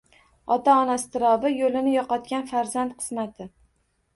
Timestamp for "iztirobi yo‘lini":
0.99-1.93